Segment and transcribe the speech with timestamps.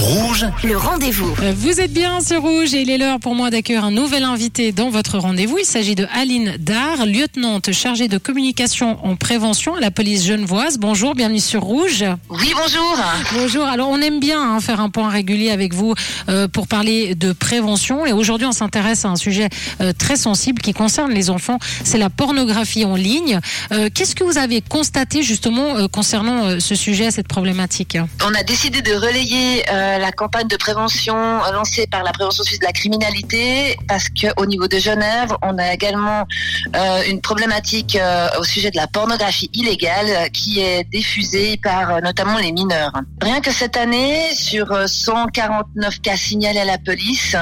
[0.00, 1.34] Rouge, Le rendez-vous.
[1.56, 4.72] Vous êtes bien sur Rouge et il est l'heure pour moi d'accueillir un nouvel invité
[4.72, 5.58] dans votre rendez-vous.
[5.58, 10.78] Il s'agit de Aline Dar, lieutenante chargée de communication en prévention à la police genevoise.
[10.78, 12.02] Bonjour, bienvenue sur Rouge.
[12.30, 12.96] Oui, bonjour.
[13.34, 13.66] Bonjour.
[13.66, 15.94] Alors, on aime bien hein, faire un point régulier avec vous
[16.30, 18.06] euh, pour parler de prévention.
[18.06, 19.50] Et aujourd'hui, on s'intéresse à un sujet
[19.82, 21.58] euh, très sensible qui concerne les enfants.
[21.84, 23.38] C'est la pornographie en ligne.
[23.72, 27.98] Euh, Qu'est-ce que vous avez constaté justement euh, concernant euh, ce sujet, cette problématique?
[28.26, 32.44] On a décidé de relayer euh, la campagne de prévention euh, lancée par la prévention
[32.44, 36.26] suisse de la criminalité parce que au niveau de Genève, on a également
[36.76, 41.90] euh, une problématique euh, au sujet de la pornographie illégale euh, qui est diffusée par
[41.90, 42.92] euh, notamment les mineurs.
[43.22, 47.36] Rien que cette année, sur euh, 149 cas signalés à la police,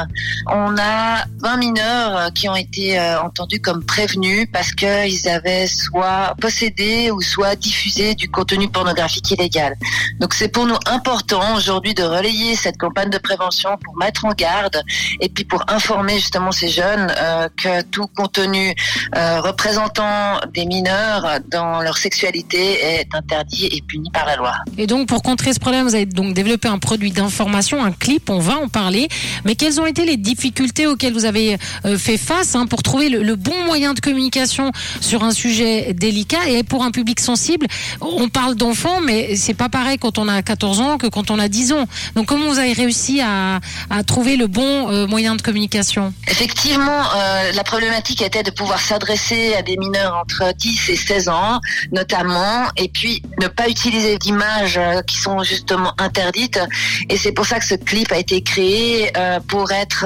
[0.47, 5.67] on a 20 mineurs euh, qui ont été euh, entendus comme prévenus parce qu'ils avaient
[5.67, 9.77] soit possédé ou soit diffusé du contenu pornographique illégal.
[10.21, 14.33] Donc c'est pour nous important aujourd'hui de relayer cette campagne de prévention pour mettre en
[14.33, 14.83] garde
[15.21, 18.75] et puis pour informer justement ces jeunes euh, que tout contenu
[19.17, 24.55] euh, représentant des mineurs dans leur sexualité est interdit et puni par la loi.
[24.77, 28.31] Et donc, pour contrer ce problème, vous avez donc développé un produit d'information, un clip,
[28.31, 29.09] on va en parler.
[29.45, 33.09] Mais quelles ont été les difficultés auxquelles vous avez euh, fait face hein, pour trouver
[33.09, 36.49] le, le bon moyen de communication sur un sujet délicat?
[36.49, 37.67] Et pour un public sensible
[38.01, 41.39] On parle d'enfants, mais c'est pas pareil quand on a 14 ans que quand on
[41.39, 41.87] a 10 ans.
[42.15, 43.59] Donc, comment vous avez réussi à,
[43.91, 46.13] à trouver le bon euh, moyen de communication?
[46.29, 51.29] Effectivement, euh, la problématique était de pouvoir s'adresser à des mineurs entre 10 et 16
[51.31, 51.59] ans,
[51.91, 56.61] notamment, et puis ne pas utiliser d'images euh, qui sont justement interdites.
[57.09, 60.05] Et c'est pour ça que ce clip a été créé euh, pour être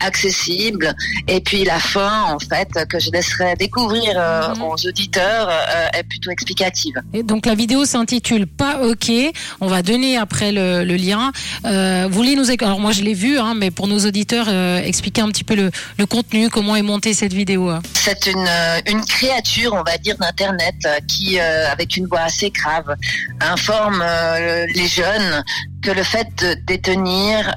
[0.00, 0.94] accessible.
[1.28, 4.62] Et puis la fin, en fait, que je laisserai découvrir Mhm.
[4.62, 5.50] aux auditeurs,
[5.92, 6.94] est plutôt explicative.
[7.12, 9.10] Et donc la vidéo s'intitule Pas OK.
[9.60, 11.32] On va donner après le, le lien.
[11.64, 14.78] Euh, vous voulez nous alors moi je l'ai vu, hein, mais pour nos auditeurs, euh,
[14.82, 17.70] expliquer un petit peu le, le contenu, comment est montée cette vidéo.
[17.70, 17.80] hein.
[17.94, 22.20] C'est une, euh, une créature, on va dire, d'Internet euh, qui, euh, avec une voix
[22.20, 22.94] assez grave,
[23.40, 25.42] informe euh, les jeunes
[25.82, 27.52] que le fait de détenir,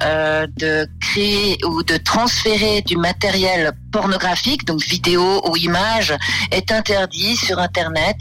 [0.58, 6.14] de créer ou de transférer du matériel pornographique, donc vidéo ou image,
[6.50, 8.16] est interdit sur Internet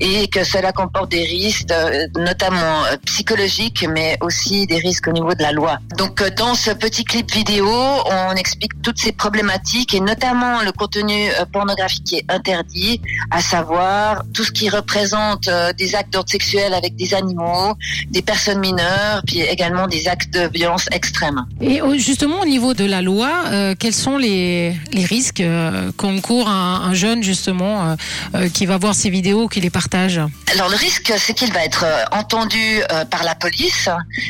[0.00, 5.12] et que cela comporte des risques, euh, notamment euh, psychologiques, mais aussi des risques au
[5.12, 5.78] niveau de la loi.
[5.96, 10.72] Donc, euh, dans ce petit clip vidéo, on explique toutes ces problématiques et notamment le
[10.72, 13.00] contenu pornographique qui est interdit,
[13.30, 17.74] à savoir tout ce qui représente des actes d'ordre sexuel avec des animaux,
[18.08, 21.44] des personnes mineures, puis également des actes de violence extrême.
[21.60, 26.82] Et justement au niveau de la loi, quels sont les, les risques euh, qu'encourt un,
[26.84, 27.96] un jeune justement euh,
[28.36, 30.20] euh, qui va voir ces vidéos, qui les partage
[30.52, 33.88] Alors le risque, c'est qu'il va être entendu par la police.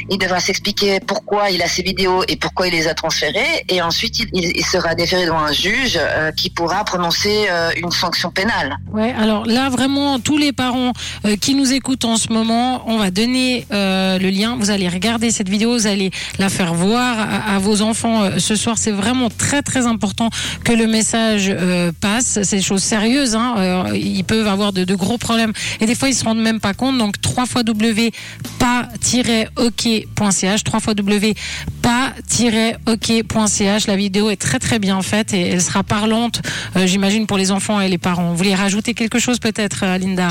[0.09, 3.65] Il devra s'expliquer pourquoi il a ces vidéos et pourquoi il les a transférées.
[3.69, 5.99] Et ensuite, il, sera déféré devant un juge
[6.37, 8.77] qui pourra prononcer une sanction pénale.
[8.93, 10.93] Ouais, alors là vraiment tous les parents
[11.41, 14.57] qui nous écoutent en ce moment, on va donner euh, le lien.
[14.59, 18.57] Vous allez regarder cette vidéo, vous allez la faire voir à, à vos enfants ce
[18.57, 18.79] soir.
[18.79, 20.31] C'est vraiment très très important
[20.65, 22.41] que le message euh, passe.
[22.43, 23.35] C'est des choses sérieuses.
[23.35, 23.55] Hein.
[23.59, 26.75] Euh, ils peuvent avoir de, gros problèmes et des fois ils se rendent même pas
[26.75, 26.99] compte.
[26.99, 28.13] Donc trois fois w
[28.59, 31.35] pas-ok.ch, trois fois w
[31.83, 33.87] pas-ok.ch.
[33.87, 36.43] La vidéo est très très bien faite et elle sera parlante,
[36.77, 38.31] euh, j'imagine, pour les enfants et les parents.
[38.31, 40.29] Vous voulez rajouter quelque chose peut-être, Linda?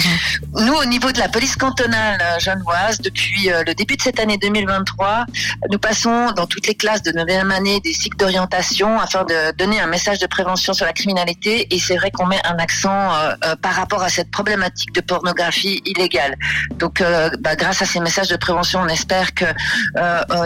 [0.54, 5.26] Nous, au niveau de la police cantonale genevoise, depuis le début de cette année 2023,
[5.72, 9.80] nous passons dans toutes les classes de 9e année des cycles d'orientation afin de donner
[9.80, 11.74] un message de prévention sur la criminalité.
[11.74, 15.02] Et c'est vrai qu'on met un accent euh, euh, par rapport à cette problématique de
[15.02, 16.36] pornographie illégale.
[16.78, 19.46] Donc, euh, bah, grâce à ces messages de prévention, on espère que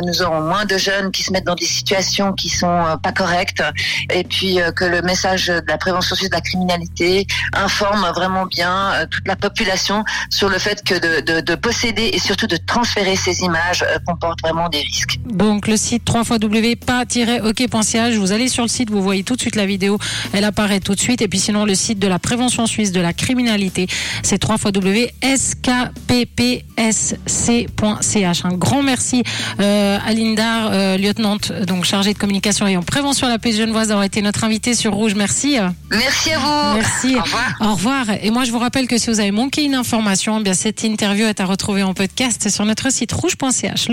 [0.05, 3.63] nous aurons moins de jeunes qui se mettent dans des situations qui sont pas correctes,
[4.09, 9.27] et puis que le message de la prévention de la criminalité informe vraiment bien toute
[9.27, 13.41] la population sur le fait que de, de, de posséder et surtout de transférer ces
[13.41, 15.19] images comporte vraiment des risques.
[15.25, 16.23] Donc le site 3
[16.85, 19.72] pas-ok.ch, vous allez sur le site, vous voyez tout de suite la vidéo,
[20.33, 21.21] elle apparaît tout de suite.
[21.21, 23.87] Et puis sinon le site de la prévention suisse de la criminalité,
[24.23, 24.57] c'est 3
[26.83, 28.45] skppsc.ch.
[28.45, 29.23] Un grand merci
[29.59, 33.57] euh, à Linda, euh, lieutenante, donc chargée de communication et en prévention à la police
[33.57, 35.15] genevoise d'avoir été notre invitée sur Rouge.
[35.15, 35.57] Merci.
[35.91, 36.75] Merci à vous.
[36.75, 37.15] Merci.
[37.15, 37.55] Au revoir.
[37.59, 38.05] Au revoir.
[38.21, 40.83] Et moi, je vous rappelle que si vous avez manqué une information, eh bien cette
[40.83, 43.89] interview est à retrouver en podcast sur notre site rouge.ch.